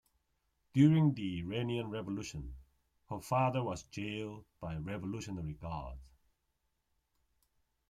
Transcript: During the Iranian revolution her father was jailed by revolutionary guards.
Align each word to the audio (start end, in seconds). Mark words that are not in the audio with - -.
During 0.73 1.13
the 1.13 1.41
Iranian 1.43 1.91
revolution 1.91 2.55
her 3.11 3.19
father 3.19 3.63
was 3.63 3.83
jailed 3.83 4.45
by 4.59 4.75
revolutionary 4.77 5.53
guards. 5.53 6.01